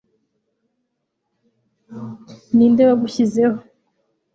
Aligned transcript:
ninde 2.55 2.81
wagushizeho 2.89 3.57